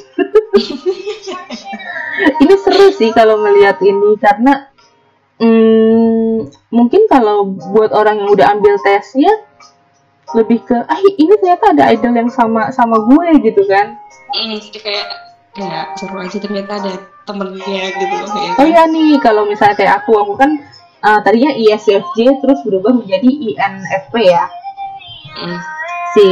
ini 2.42 2.56
seru 2.58 2.88
sih 2.98 3.10
kalau 3.13 3.38
ngelihat 3.46 3.77
ini. 3.86 4.18
Karena 4.18 4.74
hmm, 5.38 6.50
mungkin 6.74 7.06
kalau 7.06 7.46
buat 7.74 7.94
orang 7.94 8.25
yang 8.25 8.30
udah 8.34 8.58
ambil 8.58 8.77
tesnya 8.82 9.30
lebih 10.34 10.65
ke 10.65 10.74
ah 10.74 10.98
ini 10.98 11.34
ternyata 11.38 11.77
ada 11.77 11.94
idol 11.94 12.13
yang 12.18 12.32
sama 12.34 12.74
sama 12.74 12.98
gue 13.06 13.27
gitu 13.46 13.62
kan. 13.70 14.01
Mm, 14.34 14.58
jadi 14.70 14.80
kayak 14.82 15.08
ya 15.54 15.94
seru 15.94 16.18
aja 16.18 16.38
ternyata 16.42 16.82
ada 16.82 16.94
temennya 17.24 17.82
gitu 17.94 18.13
ya 18.18 18.25
kan? 18.25 18.60
Oh 18.60 18.68
ya 18.68 18.84
nih 18.90 19.22
kalau 19.22 19.46
misalnya 19.46 19.78
kayak 19.78 19.94
aku 20.04 20.18
aku 20.18 20.34
kan 20.36 20.52
uh, 21.06 21.20
tadinya 21.22 21.54
ISFJ 21.54 22.42
terus 22.42 22.60
berubah 22.66 22.92
menjadi 22.98 23.30
INFP 23.30 24.13
ya. 24.28 24.46
Mm. 25.40 25.60
Si 26.13 26.28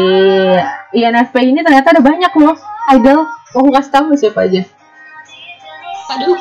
INFP 0.97 1.35
ini 1.41 1.61
ternyata 1.61 1.93
ada 1.93 2.01
banyak 2.03 2.33
loh 2.37 2.57
idol. 2.97 3.29
Mau 3.51 3.67
aku 3.67 3.71
kasih 3.75 3.91
tahu 3.91 4.15
siapa 4.15 4.47
aja? 4.47 4.61
Aduh. 6.17 6.39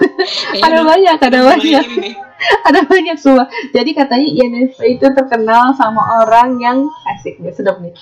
ada 0.66 0.80
banyak, 0.84 1.16
ada 1.16 1.40
banyak. 1.48 1.86
ini 1.96 2.10
ada 2.68 2.80
banyak 2.86 3.16
semua. 3.18 3.46
Jadi 3.70 3.90
katanya 3.94 4.28
INFP 4.28 4.98
itu 4.98 5.06
terkenal 5.14 5.72
sama 5.78 6.22
orang 6.26 6.58
yang 6.58 6.78
asik 7.14 7.38
nih, 7.38 7.54
sedap 7.54 7.78
nih. 7.80 7.94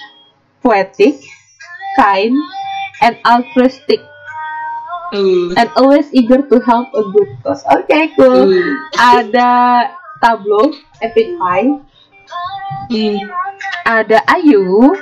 Poetic, 0.61 1.21
kind, 1.97 2.37
and 3.01 3.17
altruistic. 3.25 4.01
Uh, 5.11 5.51
and 5.59 5.69
always 5.75 6.07
eager 6.15 6.39
to 6.47 6.63
help 6.63 6.87
a 6.95 7.03
good 7.03 7.31
cause. 7.43 7.67
Oke, 7.67 8.15
cool. 8.15 8.47
uh, 8.47 9.19
Ada 9.19 9.51
Tablo, 10.23 10.71
Epic 11.03 11.35
Five, 11.35 11.83
hmm. 12.95 13.19
ada 13.83 14.23
Ayu, 14.31 14.95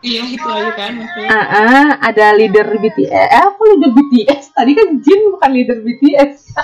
Iya 0.00 0.22
itu 0.32 0.48
aja 0.48 0.72
kan 0.72 0.96
maksudnya. 0.96 1.28
ah, 1.28 1.44
ah, 1.44 1.88
ada 2.00 2.32
leader 2.32 2.64
BTS. 2.72 3.12
Eh, 3.12 3.28
apa 3.36 3.62
leader 3.76 3.92
BTS? 3.92 4.56
Tadi 4.56 4.72
kan 4.72 4.88
Jin 5.04 5.20
bukan 5.28 5.50
leader 5.52 5.78
BTS. 5.84 6.56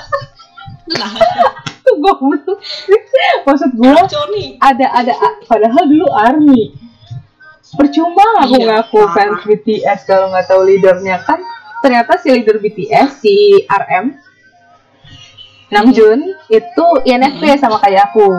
Lah, 0.97 1.13
goblok. 2.03 2.57
Maksud 3.45 3.71
gue 3.77 3.93
ada 4.57 4.87
ada 4.89 5.13
padahal 5.45 5.85
dulu 5.85 6.09
Army. 6.09 6.86
Percuma 7.75 8.47
aku 8.47 8.63
Iya, 8.63 8.87
fans 9.11 9.43
BTS 9.43 10.07
kalau 10.07 10.31
nggak 10.31 10.47
tahu 10.47 10.63
leadernya 10.63 11.19
kan. 11.27 11.43
Ternyata 11.83 12.15
si 12.23 12.31
leader 12.31 12.63
BTS 12.63 13.19
si 13.19 13.67
RM 13.67 14.15
Namjoon 15.67 16.21
itu 16.47 16.87
INFP 17.03 17.59
sama 17.59 17.83
kayak 17.83 18.15
aku. 18.15 18.31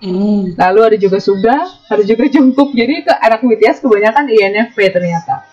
Hmm. 0.00 0.54
Lalu 0.54 0.80
ada 0.94 0.96
juga 0.96 1.18
Suga, 1.18 1.66
ada 1.90 2.02
juga 2.06 2.30
Jungkook. 2.30 2.70
Jadi 2.72 3.02
ke 3.02 3.12
anak 3.12 3.42
BTS 3.42 3.82
kebanyakan 3.82 4.30
INFP 4.30 4.78
ternyata. 4.94 5.49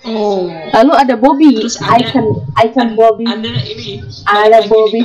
Oh. 0.00 0.48
Lalu 0.48 0.92
ada 0.96 1.14
Bobby, 1.14 1.52
Terus 1.60 1.76
ada- 1.76 2.00
icon 2.00 2.26
icon 2.56 2.88
Bobby. 2.96 3.28
Ada 3.28 3.50
ini. 3.68 4.00
Ada 4.24 4.58
Bobby. 4.64 5.04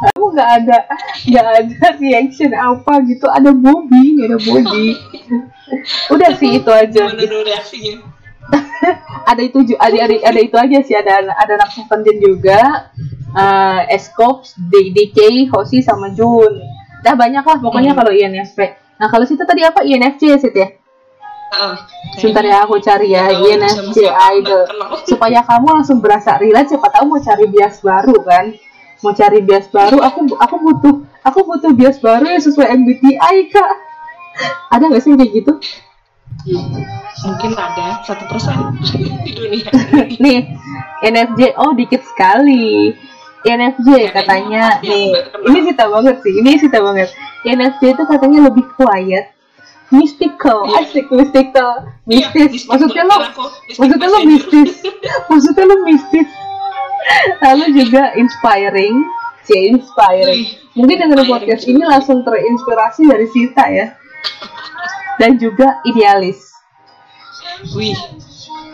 Aku 0.00 0.32
nggak 0.32 0.50
ada 0.64 0.76
nggak 1.28 1.44
ada 1.44 1.88
reaction 2.00 2.56
apa 2.56 3.04
gitu. 3.04 3.28
Ada 3.28 3.52
Bobby, 3.52 4.16
nggak 4.16 4.26
ada 4.32 4.38
Bobby. 4.40 4.96
Udah 6.14 6.30
sih 6.34 6.56
itu 6.56 6.70
aja. 6.72 7.12
Reaksinya? 7.12 8.08
Ada 9.30 9.46
itu 9.46 9.62
ada, 9.78 10.10
ada 10.10 10.14
ada 10.26 10.40
itu 10.42 10.56
aja 10.58 10.78
sih. 10.82 10.96
Ada 10.96 11.22
ada 11.30 11.52
anak 11.54 11.70
Seventeen 11.70 12.18
juga. 12.18 12.90
Uh, 13.30 13.86
Escops, 13.86 14.58
DK, 14.58 15.46
Hoshi 15.54 15.78
sama 15.78 16.10
Jun. 16.10 16.58
Dah 17.06 17.14
banyak 17.14 17.46
lah 17.46 17.62
pokoknya 17.62 17.94
Hmm. 17.94 17.98
kalau 18.02 18.10
INFP. 18.10 18.58
Nah 18.98 19.06
kalau 19.06 19.22
situ 19.22 19.46
tadi 19.46 19.62
apa 19.62 19.86
INFJ 19.86 20.22
sih 20.42 20.50
ya? 20.50 20.66
Ah, 21.50 21.74
Sebentar 22.14 22.46
ya 22.46 22.62
aku 22.62 22.78
cari 22.78 23.10
ya 23.10 23.26
INFJ 23.26 24.06
siapa, 24.06 24.38
idol. 24.38 24.62
nggak 24.62 24.70
kenal. 24.70 24.90
Supaya 25.02 25.40
kamu 25.42 25.66
langsung 25.82 25.98
berasa 25.98 26.38
relate 26.38 26.70
siapa 26.74 26.88
tahu 26.88 27.04
mau 27.10 27.20
cari 27.20 27.44
bias 27.50 27.82
baru 27.82 28.16
kan. 28.22 28.54
Mau 29.02 29.12
cari 29.16 29.40
bias 29.42 29.66
baru 29.68 29.98
aku 29.98 30.30
aku 30.38 30.56
butuh 30.62 30.94
aku 31.26 31.38
butuh 31.42 31.72
bias 31.74 31.98
baru 31.98 32.24
yang 32.30 32.42
sesuai 32.42 32.70
MBTI 32.70 33.36
kak. 33.50 33.70
Ada 34.70 34.82
nggak 34.88 35.02
sih 35.02 35.10
kayak 35.18 35.32
gitu? 35.34 35.52
mungkin 37.20 37.52
ada 37.52 38.00
satu 38.00 38.24
persen 38.30 38.56
di 39.26 39.30
dunia 39.36 39.68
ini. 39.68 40.16
Nih 40.24 40.40
NFJ 41.04 41.58
oh 41.58 41.74
dikit 41.74 42.00
sekali. 42.06 42.94
INFJ 43.40 44.12
katanya 44.12 44.84
nih 44.84 45.16
ini 45.48 45.58
sita 45.64 45.88
banget 45.88 46.20
sih 46.20 46.32
ini 46.44 46.60
sita 46.60 46.76
banget 46.76 47.08
INFJ 47.40 47.96
itu 47.96 48.02
katanya 48.04 48.52
lebih 48.52 48.68
quiet 48.76 49.32
mystical. 49.90 50.66
Iya. 50.66 50.78
asik 50.86 51.06
mystical. 51.10 51.70
Iya, 52.06 52.30
mistis. 52.30 52.50
mistis. 52.50 52.62
Maksudnya 52.70 53.04
lo 53.06 53.16
maksudnya 53.78 54.08
lo 54.08 54.18
mistis. 54.26 54.72
Maksudnya 55.30 55.64
lo 55.66 55.76
mistis. 55.86 56.28
Lalu 57.42 57.64
juga 57.74 58.02
inspiring. 58.14 58.96
Cie 59.44 59.72
inspiring. 59.72 60.46
Wih, 60.46 60.78
mungkin 60.78 60.98
inspiring 61.00 61.24
podcast 61.26 61.64
ini 61.66 61.82
langsung 61.82 62.22
terinspirasi 62.22 63.08
dari 63.08 63.26
Sita 63.32 63.64
ya. 63.66 63.96
Dan 65.18 65.36
juga 65.36 65.80
idealis. 65.84 66.38
Wih, 67.76 67.96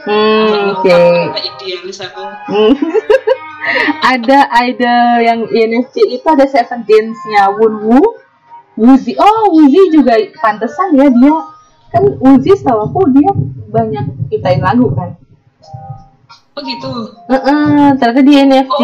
hmm, 0.06 0.78
oke. 0.78 0.98
idealis 1.42 1.98
aku? 1.98 2.22
Hmm. 2.22 2.72
ada 4.14 4.46
idol 4.62 5.06
yang 5.26 5.40
INFJ 5.50 6.14
itu 6.14 6.26
ada 6.26 6.46
Seventeens-nya 6.46 7.50
Wunwoo, 7.58 8.14
Wuzi. 8.76 9.12
Oh, 9.16 9.52
Wuzi 9.52 9.80
juga 9.90 10.14
pantesan 10.36 10.92
ya 10.92 11.08
dia 11.08 11.36
kan 11.88 12.02
Wuzi 12.18 12.52
setahu 12.52 12.84
aku 12.84 13.00
dia 13.10 13.30
banyak 13.66 14.04
ciptain 14.28 14.60
lagu 14.60 14.92
kan. 14.92 15.16
Oh 16.52 16.60
gitu. 16.60 16.88
Heeh, 17.26 17.96
ternyata 17.96 18.20
dia 18.22 18.38
INFJ. 18.42 18.80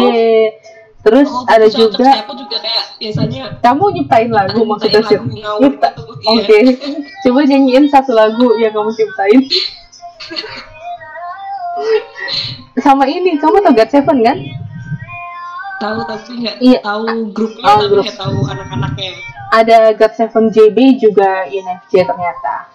Terus 1.03 1.27
Oh, 1.27 1.43
ada 1.45 1.67
juga 1.67 2.15
Aku 2.23 2.31
juga 2.33 2.57
kayak 2.57 2.95
biasanya 2.95 3.43
kamu 3.59 3.83
nyiptain 3.91 4.31
lagu 4.31 4.63
maksudnya 4.63 5.03
sih. 5.03 5.19
Nyipta- 5.59 5.93
gitu, 5.93 6.31
Oke. 6.31 6.47
iya. 6.47 6.71
Coba 7.21 7.43
nyanyiin 7.43 7.85
satu 7.87 8.15
lagu 8.15 8.55
yang 8.55 8.71
kamu 8.71 8.87
ciptain. 8.89 9.41
Sama 12.75 13.03
ini, 13.05 13.35
kamu 13.35 13.59
tau 13.59 13.73
God 13.73 13.89
Seven 13.89 14.19
kan? 14.21 14.37
tahu 15.75 15.99
tapi 16.07 16.31
nggak 16.39 16.55
Iya. 16.63 16.79
tahu 16.79 17.05
grupnya 17.35 17.63
Oh, 17.67 17.75
tapi 17.75 17.91
grup. 17.91 18.03
nggak 18.07 18.15
tahu 18.15 18.37
anak-anaknya. 18.47 19.11
Ada 19.53 19.93
God 19.93 20.13
Seven 20.17 20.45
JB 20.49 20.77
juga 20.97 21.45
INFJ 21.45 21.93
ternyata. 22.03 22.73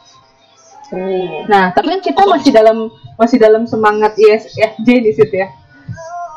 Oh. 0.89 1.45
Nah, 1.45 1.75
tapi 1.75 1.91
kan 1.91 2.01
kita 2.01 2.23
masih 2.25 2.49
dalam 2.49 2.89
masih 3.19 3.37
dalam 3.37 3.67
semangat 3.67 4.15
ISFJ 4.15 4.87
di 4.87 5.13
situ 5.13 5.35
ya. 5.37 5.51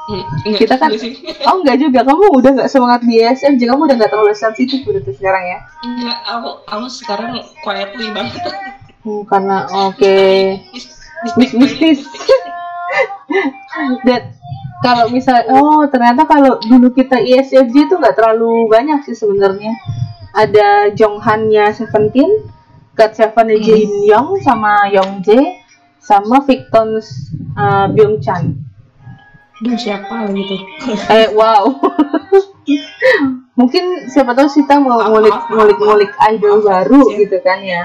Hmm, 0.02 0.26
enggak, 0.44 0.60
Kita 0.60 0.76
kan- 0.76 0.92
enggak. 0.92 1.40
Oh 1.48 1.62
enggak 1.62 1.78
juga, 1.78 2.00
kamu 2.04 2.26
udah 2.36 2.52
nggak 2.58 2.68
semangat 2.68 3.00
di 3.06 3.22
ISFJ, 3.22 3.62
kamu 3.64 3.86
udah 3.86 3.96
nggak 3.96 4.12
terlalu 4.12 4.34
sensitif 4.34 4.82
berarti 4.84 5.14
sekarang 5.14 5.44
ya? 5.46 5.58
Enggak, 5.86 6.18
aku 6.26 6.50
aku 6.68 6.86
sekarang 6.90 7.32
quietly 7.62 8.08
banget. 8.12 8.42
Hmm, 9.06 9.24
karena 9.24 9.58
oke. 9.88 10.18
Mis- 10.74 10.90
Mis- 11.38 11.54
mistis. 11.56 12.02
Dan 14.04 14.22
kalau 14.82 15.08
misal, 15.08 15.46
oh 15.48 15.86
ternyata 15.88 16.26
kalau 16.26 16.58
dulu 16.60 16.90
kita 16.92 17.22
ISFJ 17.22 17.88
itu 17.88 17.96
nggak 17.96 18.18
terlalu 18.18 18.68
banyak 18.68 19.06
sih 19.06 19.14
sebenarnya. 19.14 19.72
Ada 20.32 20.92
Jonghan-nya 20.92 21.72
Seventeen, 21.72 22.30
God 22.94 23.12
Seven-nya 23.12 23.58
Hmm. 23.58 23.66
Jin 23.66 23.92
Young 24.04 24.30
sama 24.40 24.88
Young 24.88 25.20
Jae, 25.20 25.60
sama 25.98 26.40
Victons 26.42 27.32
uh, 27.54 27.88
Byung 27.88 28.18
Chan. 28.18 28.56
Duh, 29.60 29.76
siapa 29.76 30.26
lagi 30.26 30.42
tuh? 30.50 30.62
Eh 31.08 31.30
wow. 31.32 31.68
Mungkin 33.60 33.84
siapa 34.08 34.32
tahu 34.32 34.48
kita 34.48 34.80
mau 34.80 34.98
Apa, 34.98 35.12
ngulik 35.12 35.36
apa, 35.36 35.52
ngulik 35.52 35.78
ngulik 35.78 36.12
idol 36.32 36.58
baru 36.62 37.02
sih? 37.06 37.16
gitu 37.22 37.38
kan 37.44 37.60
ya. 37.62 37.84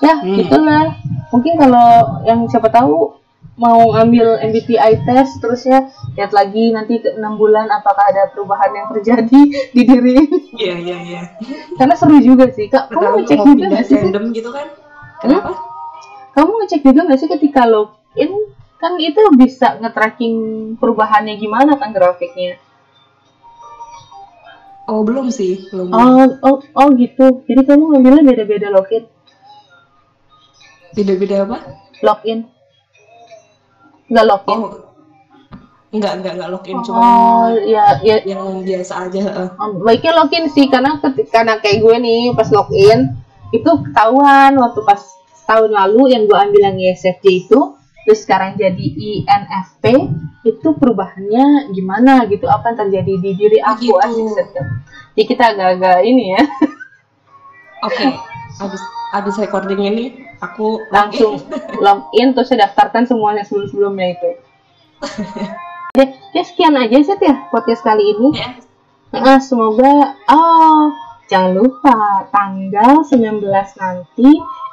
Ya, 0.00 0.14
Hmm. 0.16 0.32
gitulah. 0.32 0.96
Mungkin 1.28 1.60
kalau 1.60 1.88
yang 2.24 2.48
siapa 2.48 2.72
tahu 2.72 3.12
mau 3.60 3.92
ambil 3.92 4.40
MBTI 4.40 5.04
test 5.04 5.36
terus 5.44 5.68
ya 5.68 5.92
lihat 6.16 6.32
lagi 6.32 6.72
nanti 6.72 7.04
ke 7.04 7.12
enam 7.12 7.36
bulan 7.36 7.68
apakah 7.68 8.08
ada 8.08 8.32
perubahan 8.32 8.72
yang 8.72 8.88
terjadi 8.88 9.40
di 9.76 9.82
diri. 9.84 10.16
Iya, 10.56 10.74
iya, 10.80 10.96
iya. 11.04 11.22
karena 11.76 11.92
seru 11.92 12.16
juga 12.24 12.48
sih 12.48 12.72
kak 12.72 12.88
kamu 12.88 12.96
Pertama 12.96 13.16
ngecek 13.20 13.38
juga 13.44 13.64
nggak 13.68 13.84
sih 13.84 13.96
random 14.00 14.24
gitu 14.32 14.50
kan? 14.52 14.66
Kenapa? 15.20 15.50
kamu 16.30 16.50
ngecek 16.64 16.80
juga 16.86 17.00
nggak 17.04 17.20
sih 17.20 17.28
ketika 17.28 17.62
login 17.68 18.32
kan 18.80 18.96
itu 18.96 19.20
bisa 19.36 19.76
nge-tracking 19.76 20.36
perubahannya 20.80 21.36
gimana 21.36 21.76
kan 21.76 21.92
grafiknya 21.92 22.56
Oh, 24.90 25.06
belum 25.06 25.30
sih, 25.30 25.70
belum. 25.70 25.94
Oh, 25.94 26.26
oh, 26.42 26.58
oh 26.74 26.88
gitu. 26.98 27.46
Jadi 27.46 27.62
kamu 27.62 27.94
ngambilnya 27.94 28.26
beda-beda 28.26 28.74
login, 28.74 29.06
Beda-beda 30.98 31.46
apa? 31.46 31.56
login. 32.02 32.50
Enggak 34.10 34.26
login. 34.26 34.58
Oh. 34.58 34.70
Enggak, 35.90 36.12
enggak, 36.18 36.32
enggak 36.38 36.50
login, 36.50 36.76
cuma 36.86 37.02
Oh, 37.02 37.46
ya, 37.66 37.98
ya. 37.98 38.22
yang 38.22 38.62
biasa 38.62 39.10
aja. 39.10 39.18
heeh. 39.20 39.48
Oh, 39.54 39.74
Baiknya 39.80 40.12
login 40.16 40.46
sih, 40.46 40.66
karena 40.66 40.98
ketika 40.98 41.42
karena 41.42 41.58
kayak 41.58 41.82
gue 41.82 41.96
nih 41.98 42.20
pas 42.30 42.46
login 42.48 43.10
itu 43.50 43.66
ketahuan 43.66 44.54
waktu 44.54 44.80
pas 44.86 45.02
tahun 45.44 45.74
lalu 45.74 46.14
yang 46.14 46.30
gue 46.30 46.38
ambil 46.38 46.62
yang 46.62 46.78
ISFJ 46.78 47.26
itu, 47.42 47.58
terus 48.06 48.22
sekarang 48.22 48.54
jadi 48.54 48.78
INFP 48.86 49.84
itu 50.42 50.68
perubahannya 50.72 51.74
gimana 51.74 52.22
gitu, 52.24 52.46
apa 52.46 52.70
yang 52.70 52.78
terjadi 52.86 53.12
di 53.18 53.30
diri 53.34 53.58
aku 53.58 53.90
Gitu. 53.90 53.98
asik 53.98 54.26
sedap. 54.30 54.66
Jadi 55.10 55.24
kita 55.26 55.44
agak-agak 55.50 56.06
ini 56.06 56.38
ya, 56.38 56.42
Oke, 57.82 58.06
habis 58.62 58.82
habis 59.10 59.34
recording 59.36 59.82
ini 59.82 60.04
aku 60.40 60.88
langsung 60.88 61.38
login 61.84 62.32
terus 62.32 62.48
saya 62.48 62.66
daftarkan 62.66 63.04
semuanya 63.06 63.44
sebelum-sebelumnya 63.44 64.06
itu. 64.16 64.30
Oke, 65.90 66.04
ya 66.32 66.42
sekian 66.46 66.76
aja 66.78 66.96
sih 67.02 67.16
ya 67.18 67.50
podcast 67.52 67.82
kali 67.84 68.14
ini. 68.16 68.36
ya. 68.36 68.56
Nah, 69.10 69.42
semoga 69.42 70.14
oh 70.30 70.94
jangan 71.26 71.52
lupa 71.58 72.26
tanggal 72.30 73.02
19 73.02 73.42
nanti 73.78 74.28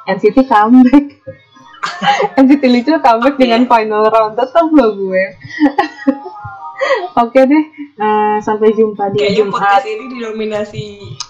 NCT 0.06 0.46
comeback. 0.46 1.06
NCT 2.40 2.62
lucu 2.70 2.92
comeback 3.02 3.34
Oke. 3.34 3.42
dengan 3.42 3.66
final 3.66 4.06
round 4.08 4.34
tetap 4.38 4.66
loh 4.70 4.94
gue. 4.94 5.24
Oke 7.18 7.42
deh, 7.42 7.64
eh, 7.98 8.36
sampai 8.38 8.70
jumpa 8.70 9.10
di 9.10 9.18
Kayaknya 9.18 9.42
Jumat. 9.42 9.58
podcast 9.58 9.86
ini 9.90 10.04
dinominasi 10.14 10.82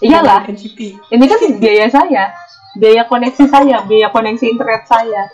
Iyalah. 0.05 0.45
NCT. 0.45 0.81
Ini 1.09 1.25
kan 1.25 1.39
biaya 1.57 1.87
saya, 1.89 2.29
biaya 2.78 3.06
koneksi 3.06 3.44
saya, 3.50 3.86
biaya 3.86 4.10
koneksi 4.10 4.46
internet 4.50 4.84
saya. 4.90 5.30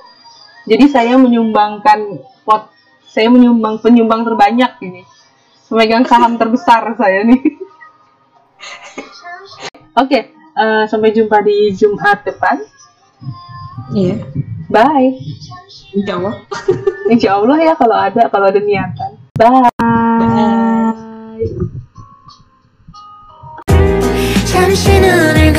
Jadi 0.68 0.86
saya 0.92 1.16
menyumbangkan 1.16 2.22
pot, 2.44 2.70
saya 3.08 3.32
menyumbang 3.32 3.80
penyumbang 3.80 4.28
terbanyak 4.28 4.76
ini. 4.84 5.02
Pemegang 5.70 6.06
saham 6.06 6.36
terbesar 6.36 6.98
saya 6.98 7.24
nih. 7.26 7.42
Oke, 10.02 10.34
eh, 10.34 10.84
sampai 10.90 11.14
jumpa 11.14 11.42
di 11.46 11.74
Jumat 11.74 12.26
depan. 12.26 12.58
Iya. 13.94 14.22
Bye. 14.70 15.18
Insya 15.94 16.14
Allah. 16.22 16.36
Insya 17.10 17.32
Allah 17.42 17.58
ya 17.58 17.74
kalau 17.74 17.98
ada 17.98 18.24
kalau 18.30 18.48
ada 18.54 18.62
niatan. 18.62 19.12
Bye. 19.34 19.70
Bye. 19.78 20.70
잠시는 24.70 25.54